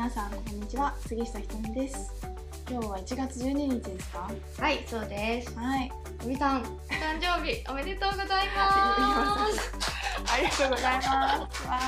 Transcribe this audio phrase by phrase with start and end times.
[0.00, 0.94] 皆さんこんにちは。
[1.06, 2.10] 杉下ひとみです。
[2.70, 4.30] 今日は1月12日ですか？
[4.58, 5.54] はい、そうです。
[5.54, 5.92] はい。
[6.24, 6.70] おみさん、お誕
[7.20, 9.70] 生日 おめでとうございます。
[10.32, 11.02] ありがとうございま
[11.52, 11.66] す。
[11.68, 11.78] わ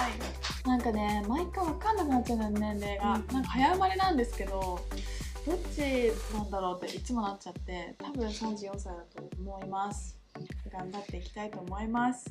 [0.00, 0.68] ーい。
[0.70, 3.26] なんかね毎回わかんなくなっちゃう年齢が、うん。
[3.26, 4.80] なんか早生まれなんですけど
[5.46, 10.16] どっちなんだろうっていつもなっちゃって多分34歳だと思います。
[10.72, 12.30] 頑張っていきたいと思います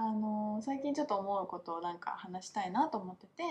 [0.00, 3.42] あの最近ちょっと思うことをなんか話したいなと思ってて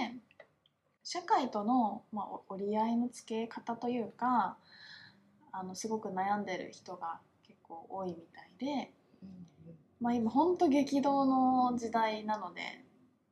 [1.04, 4.56] 社会との、まあ、折り合いのつけ方というか
[5.52, 8.94] あのすごく悩んでる人が結構多いみたいで、
[10.00, 12.62] まあ、今ほんと激動の時代なので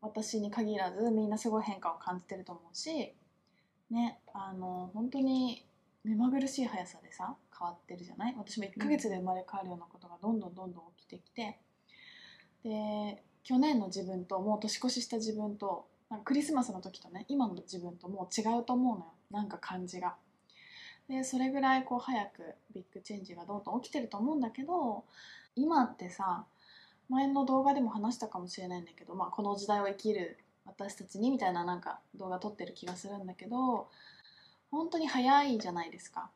[0.02, 3.14] 私に限らずみんなすごい変化を感じてると思うし
[3.92, 5.66] ねあの本当に
[6.04, 8.36] 目まぐるしい速さでさ変わってるじゃない？
[8.38, 11.60] 私も1ヶ月で生まれ変わるようなことがどんどんどんどん起きてきて
[12.66, 20.16] で去年の自分ともう年越しした自分となんかクリスマスの時とね今の自分ともう違うと思うのよなんか感じが。
[21.08, 25.04] でそれぐらいこう早くビッグチェンジがどんどん起きてると思うんだけど
[25.56, 26.46] 今ってさ
[27.10, 33.88] 前の動画でも話したかもしれないんだけど、まあ、この時代を生きる私たちにみたいななんか動画撮ってる気がするんだけど
[34.72, 36.32] 本当に早いじゃないですか。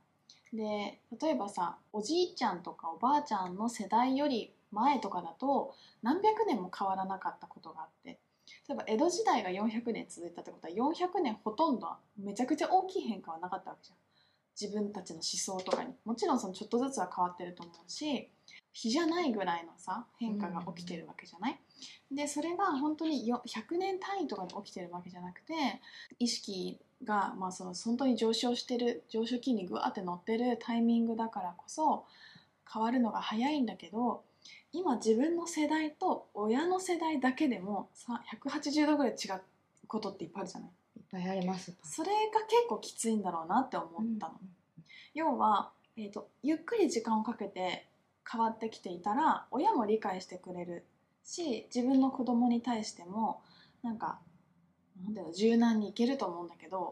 [0.54, 8.20] で例えばさおじいちゃんとかおばあちゃんの世代より前とかだと何百年も変わらなかったことがあって
[8.68, 13.98] 例えば江戸時代が400年続いたってことは400年ほとんどめちゃくちゃ大きい変化はなかったわけじゃん。
[14.60, 15.94] 自分たちの思想とかに。
[16.04, 18.30] もちろんそのちょっとずつは変わってると思うし
[18.74, 21.60] 比じゃないぐらいのさ変化が起きてるわけじゃない、
[22.12, 25.54] でそれが本当に100年単位とかで起きてるわけじゃなくて
[26.20, 32.06] 意識が、まあ、その本当に上昇してる上昇筋にぐわって乗ってるタイミングだからこそ
[32.72, 34.24] 変わるのが早いんだけど
[34.72, 39.42] 今自分の世代と親の世代だけでもさ180度ぐらい違う
[39.88, 40.70] ことっていっぱいあるじゃない？
[40.98, 41.74] いっぱいあります。
[41.84, 43.90] それが結構きついんだろうなって思っ
[44.20, 44.34] たの、
[45.16, 47.88] 要は、えー、とゆっくり時間をかけて
[48.32, 50.86] 変わってきていたら親も理解してくれる
[51.26, 53.42] し自分の子供に対しても
[53.82, 54.20] なんか
[55.04, 56.92] なんだろう柔軟にいけると思うんだけど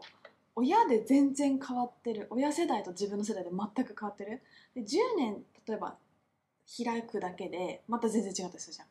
[0.56, 2.26] 親で全然変わってる。
[2.30, 4.42] 親世代と自分の世代で全く変わってる。
[4.74, 5.36] で10年
[5.68, 5.94] 例えば
[6.76, 8.88] 開くだけでまた全然違ったりするじゃん。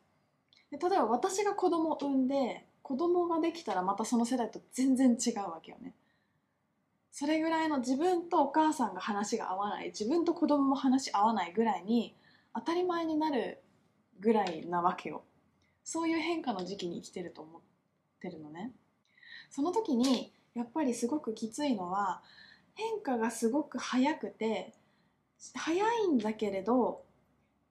[0.70, 5.94] で例えば私が子供を産んで子供ができたらまたその世代と全然違うわけよね。
[7.10, 12.14] それぐらいの自分とお母さんが話が合わない自分と子供も話合わないぐらいに
[12.54, 13.60] 当たり前になる
[14.20, 15.22] ぐらいなわけよ。
[15.84, 17.60] そういう変化の時期に生きてると思っ
[18.20, 18.72] てるのね。
[19.50, 22.22] その時にやっぱりすごくきついのは
[22.74, 24.74] 変化がすごく早くて
[25.54, 27.02] 早いんだけれど、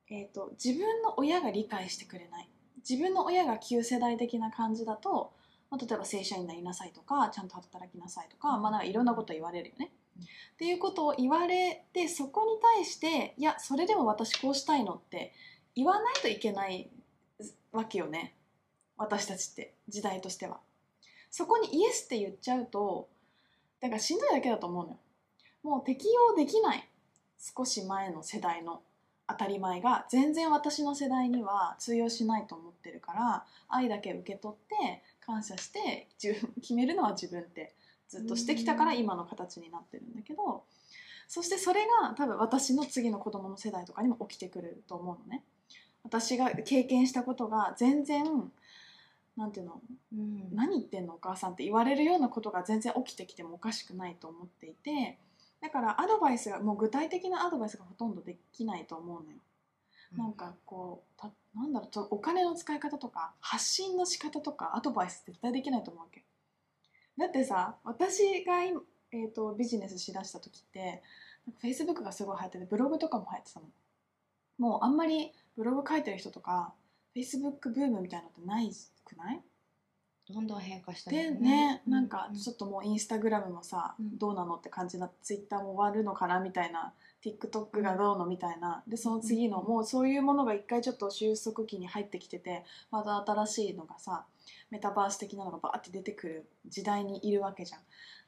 [0.09, 2.49] えー、と自分の親が理解してくれない
[2.87, 5.33] 自分の親が旧世代的な感じだと、
[5.69, 9.91] まあ、例えば正社員になりなさいとかちゃんと働きなさいとか,、まあ、なんかいろんなこと言われるよね。
[10.19, 15.31] っていうことを言われてそこに対していやそれでも私こうしたいのって
[15.75, 16.89] 言わないといけない
[17.71, 18.33] わけよね
[18.97, 20.59] 私たちって時代としては。
[21.29, 23.09] そこにイエスって言っちゃうと
[23.79, 24.97] だからしんどいだけだと思うのよ。
[25.61, 26.87] もう適用できない
[27.37, 28.81] 少し前の世代の
[29.27, 37.73] 当たり前が全然私の世代には通用しないと思ってるから愛だけ受け取って感謝して自分決めるのは自分って
[38.07, 40.63] ずっとしてきたから今の形になってるんだけど
[41.27, 45.43] そしてそれが多分私の次の子供の世代とかにも起きてくると思うのね。
[46.03, 48.23] 私が経験したことが全然
[49.35, 49.81] なんていうの
[50.13, 55.17] うん何言ってんのお母さんって言われるようなことが全然起きてきてもおかしくないと思っていて
[55.61, 59.37] だからアドバイスがもう具体的なアドバイスがほとんどできないと思うのよ。
[60.15, 66.23] なんかこうたなんだろうお金の使い方とか発信の仕方とかアドバイス絶対できないと思うわけ。
[67.17, 68.81] だってさ私が今、
[69.11, 71.01] えー、とビジネスしだした時って
[71.59, 73.65] フェイスブックがすごい流行っててブログとかも流行ってたの。
[74.59, 76.73] もうあんまりブログ書いてる人とか
[77.13, 78.71] フェイスブックブームみたいなのってない
[79.05, 79.41] くない？
[80.29, 84.17] どんどん変化したでね、なんかちょっともうインスタグラムもさ、うん。
[84.17, 86.93] どうなのって感じなツイッターも終わるのかなみたいな
[87.23, 88.83] TikTok がどうのみたいな。
[88.87, 94.25] でその次の、うんもうそういうものが一回ちょっと収束期に入ってきててまた新しいのがさ
[94.69, 97.81] メタバース的なのがバーって出てくる時代にいるわけじゃん。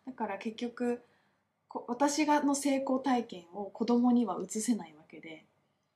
[0.05, 1.01] だから結局
[1.67, 5.45] こ私がの成功体験を子供には移せないわけで。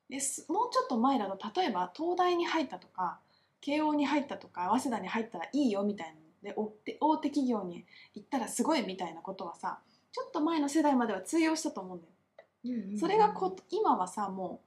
[0.09, 3.19] ですもうちょっと前だと例えば東大に入ったとか
[3.63, 6.07] 慶応に入ったとか早稲田に入ったらいいよみたい
[6.43, 9.79] なので大手企業に行ったらすごいみたいなことはさ
[10.11, 12.13] ちょっと前の世代までは通用したと思うんだよ。
[12.99, 14.59] それがこ今はさも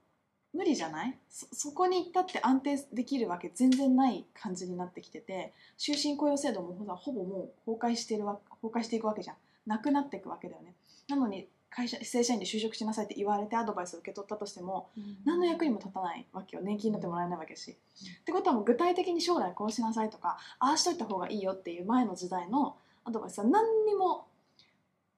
[0.55, 1.19] う無理じゃない？
[1.29, 9.37] そそこに行ったって安定できるわけ全然ない感じになってきてて終身雇用制度もほらほぼもう崩壊してるわ崩壊していくわけじゃん。
[9.67, 10.75] なくなっていくわけだよね。
[11.09, 14.89] なのに会社正社員で就職しなさいって言われてアドバイスを受け取ったとしても
[15.27, 16.63] 何の役にも立たないわけよ。
[16.63, 24.25] 年金だってもらえないわけだし、ってことはもう具体的に将来こうしなさいとかああしといた方がいいよっていう前の時代のアドバイスは何にも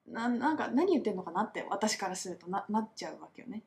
[0.09, 3.63] ななんか何言ってんのかなって私からするとななっちゃうわけよね。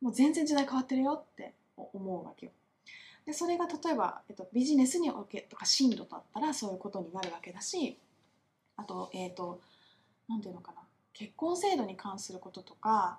[0.00, 2.52] もう全然時代変わってるよって思うわけよ。
[3.24, 7.98] でそれが例えば、えっと、ビジネスにおけとか進路だったらそういうことになるわけだし
[8.76, 9.60] あとえっ、と
[10.28, 10.85] なんていうのかな
[11.18, 13.18] 結婚制度に関することとか、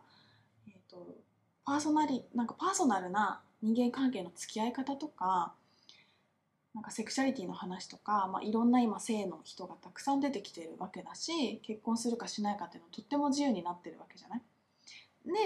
[0.67, 1.15] えー、と
[1.65, 5.53] パーソナリなんかパーソナルな人間関係の付き合い方とか
[6.75, 14.41] なんかセクシャリティの話とか、まあ、いろんな今性の人がたくさん出てきてるわけだし結婚するかしないかっていうのはとっても自由になってるわけじゃない？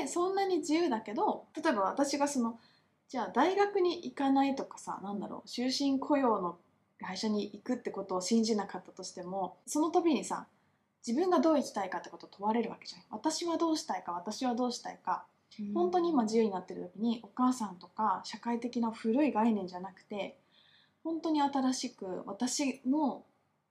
[0.01, 2.59] でそんなに自由だけど例えば私がその
[3.07, 6.57] じゃあ大学に行かないとかさなんだろう終身雇用の
[7.01, 10.45] 会社に行くってことを信じなかったとしてもその度にさ
[11.05, 13.01] 自分がどう生きたいかってことを問われるわけじゃん。
[13.09, 15.25] 私はどうしたいか私はどうしたいか。
[15.73, 20.37] 本当に今自由になってる時にお母さんとか社会的な古い概念じゃなくて
[21.03, 23.23] 本当に新しく私の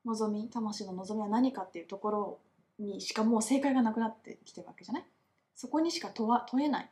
[0.04, 2.38] 望み魂の望みは何かっていうところ
[2.78, 5.04] にしかもう正解がなくなってきてるわけじゃない？
[5.54, 6.90] そこにしか問わ問えない。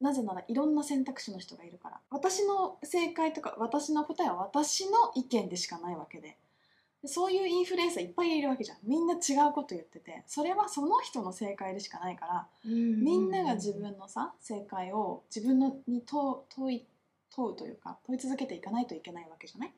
[0.00, 2.00] なぜならいろんな選択肢の人がいるから。
[2.10, 6.36] 私の正解とか私の答えは私の意見でしかないわけで
[7.06, 8.78] そういうインフルエンサーいっぱいいるわけじゃん。
[8.82, 10.24] みんな違うこと言ってて。
[10.26, 16.84] それはその人の正解でしかないからみんなが自分のさ正解を自分のに問問い
[17.30, 19.68] 問うというか問い続けていかないといけないわけじゃない？
[19.68, 19.72] っ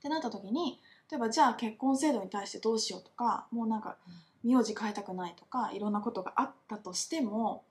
[0.00, 0.80] てなった時に
[1.10, 3.96] 例えばじゃあ結婚制度に対してどうしようとかもうなんか
[4.44, 7.64] 名字変えたくないとかいろんなことがあったとしても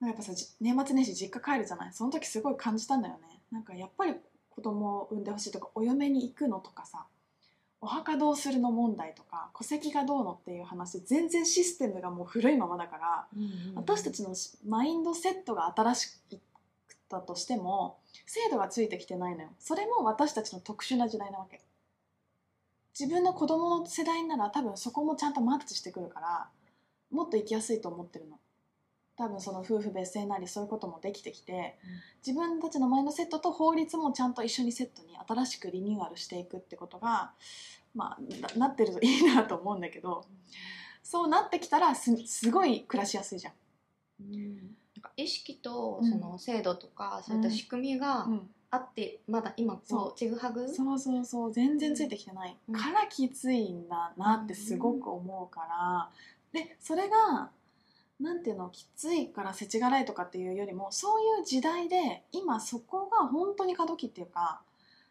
[0.00, 1.92] なんかやっぱさ年末年始実家帰るじゃない？
[1.92, 3.40] その時すごい感じたんだよね。
[3.50, 4.14] なんかやっぱり
[4.50, 7.04] 子供を産んでほしいとかお嫁に行くのとかさ
[7.80, 13.26] お墓どうするの問題とか戸籍がどうのっていう話全然システムがもう古いままだから、
[13.74, 14.34] 私たちの
[14.66, 16.38] マインドセットが新しかっ
[17.08, 19.48] たとしても制度がついてきてないのよ。
[19.58, 21.60] それも私たちの特殊な時代なわけ。
[22.98, 26.48] 自分の子供の世代なら多分そこもちゃんとマッチしてくるから
[27.10, 28.38] もっと生きやすいと思ってるの
[29.16, 31.78] 多分その夫婦別姓なりそういうこともできてきて
[32.26, 37.32] 自分たちのマインドセットと法律もちゃんと一緒にセットに新しくリニューアルしていくってことが、
[37.94, 38.18] まあ、
[38.58, 40.24] ななってるといいなと思うんだけど
[41.02, 43.52] そうなってきたらすすごい暮らしやすいじゃん。
[44.20, 46.10] なんか意識とうん。
[46.10, 48.50] その制度とか、そういった仕組みがうん。
[48.68, 50.68] あってまだ今そこうちぐはぐ？
[50.68, 51.52] そうそうそう。
[51.52, 52.74] 全然ついてきてない、うん。
[52.74, 56.10] からきついんだなってすごく思うから、
[56.52, 57.50] でそれが
[58.20, 64.62] なんていうのきついから世知辛いとかっていうよりもそういう時代で今そこが本当に過渡期っていうか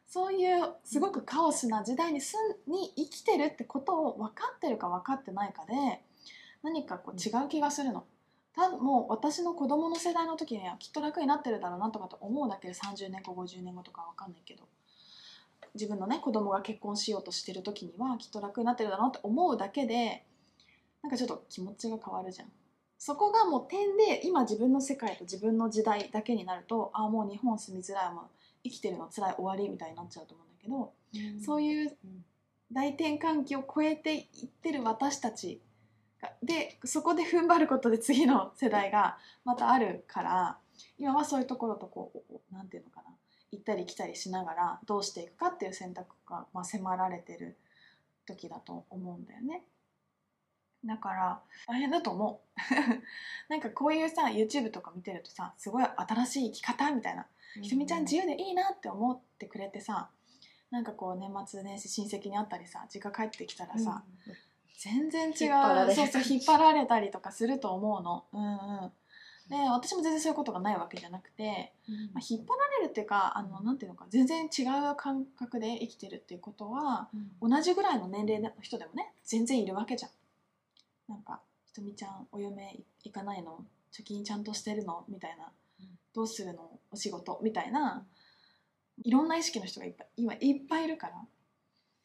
[0.08, 2.36] そういうすごくカオスな時代にす
[2.68, 5.74] んに生きてるってことを分かってるか分かってないかで
[6.64, 8.06] 何かこう違う気がするの。
[8.56, 14.64] たもう私の子供の世代の時にはきっと楽になってるだろうなとかと思うだけで30年後50年後とかわかんないけど
[15.74, 20.24] 自分のね子供が結婚しようとしてる時にはきっと楽になってるだろうって思うだけで
[21.04, 22.48] なんかちょっと気持ちが変わるじゃん。
[22.98, 28.24] そこがもう点で今自分の世界と自分の時代だけになるとああもう日本住みづらいもう
[28.64, 32.26] 生きてるの辛い終わりみたいになっちゃうと思うんだけど、そういううん
[32.72, 35.62] 大転換期を超えていってる私たち
[36.22, 40.58] がでそこで踏ん張ることで次の世代がまたあるから
[40.98, 43.12] 今はそういうところとこうなんていうのかな
[43.52, 47.56] 行ったり来たりしながらどうしていくかっていう選択が、まあ、迫られてる
[48.26, 49.64] 時だと思うんだよね。
[50.86, 52.62] だから大変だと思う。
[53.50, 57.28] なんかこういうさ YouTube とか見てるとさすごい新しい生き方みたいな
[57.62, 60.10] ひとみちゃん自由でいいなって思ってくれてさ
[60.72, 64.04] なんかこう年末年始親戚に会ったりさ実家帰ってきたらさ、
[64.78, 68.26] 全然違うそうそう引っ張られたりとかすると思うの。
[68.34, 68.92] うんうん、
[69.50, 71.96] で私も全然そういうことがないわけじゃなくて、うん。
[72.14, 77.10] まあ、引っ張られるっていうかあのなんていうのか全然違う感覚で生きてるっていうことは
[77.42, 77.50] うん。
[77.50, 80.12] 同じぐらいの年齢の人でもね全然いるわけじゃん。
[81.08, 83.60] なんかひとみちゃんお嫁行かないの？
[83.94, 85.06] 貯金ちゃんとしてるの？
[85.08, 85.88] みたいな、うん。
[86.14, 86.80] どうするの？
[86.92, 87.40] お仕事？
[87.44, 88.06] みたいな。
[89.04, 91.14] いろんな意識の人がいっぱい今いっぱいいるから。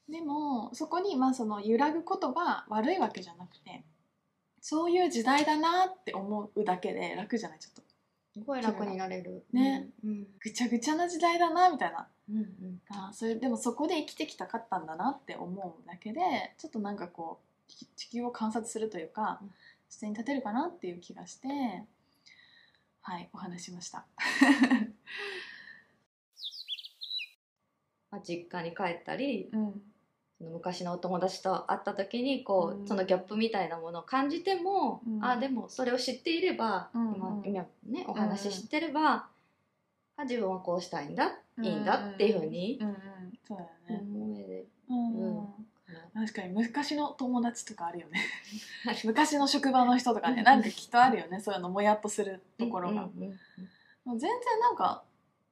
[0.08, 3.84] でもそこにまあその揺らぐことが悪いわけじゃなくて
[4.60, 7.58] そういう時代だなって思うだけで楽じゃない？
[7.58, 7.82] ちょっと。
[8.32, 9.44] すごい楽になれる。
[9.52, 9.88] ね。
[10.04, 10.26] うん。
[10.42, 12.06] ぐちゃぐちゃな時代だなみたいな。
[12.28, 12.80] うんうん。
[12.90, 16.20] あそれでもそこで生きてきたかったんだなって思うだけで
[16.58, 19.50] ちょっとなんかこう地地球を観察するというかうん。
[19.88, 21.48] 視点に立てるかなっていう気がして
[23.02, 24.06] はいお話ししました。
[28.10, 29.82] まあ、実家に帰ったりうん。
[30.38, 32.88] その昔のお友達と会った時にこう、うん。
[32.88, 35.24] そのギャップみたいなものを感じても、うん。
[35.24, 37.42] あでもそれを知っていれば、うん今うん。
[37.44, 39.28] 今ねお話ししてれば、
[40.16, 42.94] あ自分はこうしたいんだ、いいんだっていうふうにうんうん
[43.46, 44.68] そうだよね、思える。
[44.88, 45.20] うん。
[45.20, 45.59] うん
[46.14, 48.20] 確かに昔の友達とかあるよね。
[49.04, 51.40] 昔の職場の人とかねなんかきっとあるよね。
[51.40, 53.38] そういうのもやっとするところが、うんうんうん
[54.06, 55.04] 全然なんか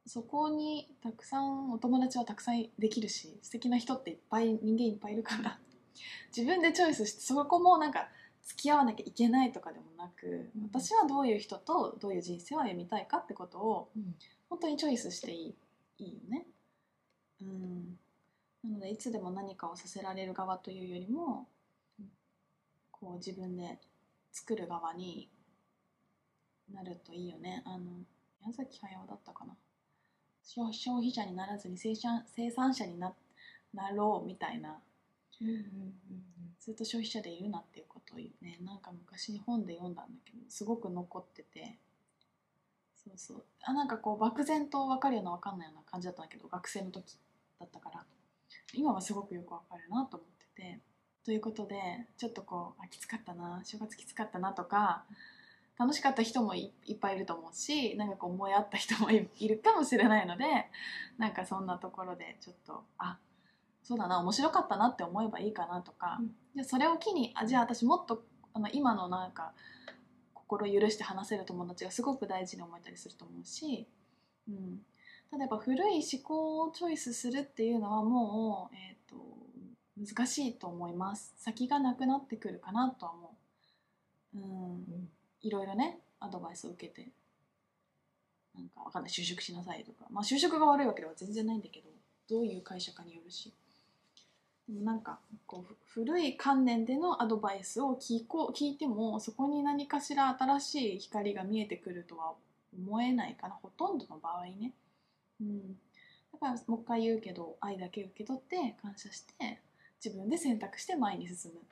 [0.06, 5.58] そこにたくさんお友達はたくさんできるし素敵な人っていっぱい人間いっぱいいるから
[6.36, 8.08] 自分でチョイスしてそこもなんか
[8.42, 10.62] 付き合わなきゃいけないとかでもなくうん。
[10.64, 14.16] 私はどういう人とどういう人生を歩みたいかってことをうん。
[14.48, 15.54] 本当にチョイスしていい
[15.98, 16.46] いいよね。
[17.42, 17.98] うん、
[18.64, 21.46] なのでいつでも何かをさせられる側というよりも
[22.90, 23.78] こう自分で
[24.32, 25.28] 作る側に
[26.72, 27.62] なるといいよね。
[27.64, 27.84] あの
[28.40, 29.56] 宮崎駿だったかな。
[30.42, 33.14] 消消費者にならずに生産生産者にな
[33.72, 34.80] なろうみたいな。
[35.40, 35.64] うんうん
[36.60, 38.58] ずっと消費者でいるなっていうことをね。
[38.62, 41.78] なんか昔に本で読んだんだけどすごく残ってて。
[42.94, 43.44] そうそう。
[43.62, 47.16] あなんかこう漠然と分かるような分かんないような感じだったんだけど学生の時
[47.58, 48.04] だったから
[48.74, 50.80] 今はすごくよく分かるなと思ってて
[51.24, 51.76] ということで
[52.16, 55.04] ちょっとこうあきつかったな正月きつかったなとか
[55.78, 60.44] 楽しかった人もいいっぱいいると思うしなんかこう思い合った人もいいるかもしれないので
[61.18, 63.18] なんかそんなところでちょっとあ
[63.84, 66.26] そうだな面白かったなって思えばいいかなとか、うん。
[66.54, 68.22] じゃあそれを機にあじゃあ私もっと
[68.52, 69.52] あの今のなんか
[70.34, 73.86] 心許して話せる友達がすごく大事に思えたりすると思うし、
[74.48, 74.80] うん、
[75.30, 79.16] ただやっぱ古い思考をチョイスするっていうのはもう、えー、と
[79.96, 81.34] 難しいと思います。
[81.36, 83.34] 先がなくなってくるかなとは思
[84.34, 85.08] う、うん、
[85.42, 87.10] いろいろねアドバイスを受けて。
[88.54, 89.12] なんかわかんない。
[89.12, 90.06] 就職しなさいとか。
[90.10, 91.88] まあ就職が悪いわけでは全然ないんだけど
[92.28, 93.52] どういう会社かによるし。
[94.68, 102.34] でもなんかこう古い観念でのアドバイスを聞こう聞いてもそこに何かしら新しい光が見えてくるとは
[102.76, 103.54] 思えないかな。
[103.54, 104.72] ほとんどの場合ね、
[105.40, 105.74] うん、
[106.32, 109.60] だからもう一回言うけど愛だけ受け取って感謝して
[110.04, 111.60] 自分で選択して前に進む。
[111.60, 111.62] っ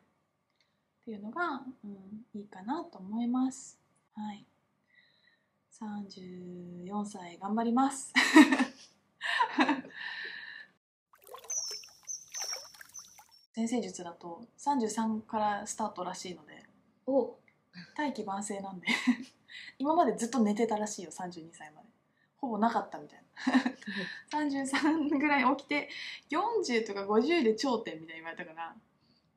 [1.07, 3.79] ていうのが、うん、いいかなと思います。
[4.15, 4.45] はい。
[5.81, 8.13] 34歳頑張ります。
[13.55, 16.65] 先生術だと33からスタートらしいので
[17.07, 17.37] お。
[17.97, 18.89] 大器晩成なんで。
[19.79, 21.89] 今までずっと寝てたらしいよ32歳まで
[22.41, 23.27] ほぼなかったみたいな。
[24.33, 25.89] 33ぐらい起きて
[26.31, 28.75] 40とか50で頂点みたいに言われたから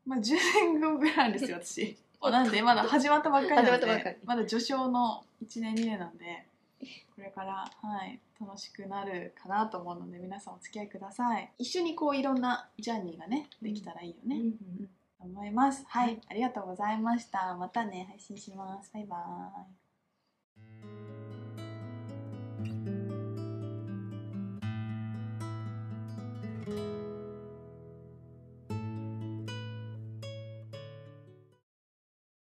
[0.06, 1.98] まあ10年後ぐらいなんですよ 私。
[2.22, 4.16] なんでまだ始まったばっかりなん始まったばっかり。
[4.16, 6.46] でまだ序章の1年2年なんで
[7.16, 11.52] これからはい楽しくなるかなと思うので皆さんお付き合いください。
[11.58, 14.88] 一緒にこういろんなジャーニーがねできたらいいよね、うん。
[15.18, 15.86] と思います。
[15.88, 16.22] はい、はい。
[16.30, 17.56] ありがとうございました。
[17.56, 18.92] またね配信します。
[18.94, 19.79] バイバーイ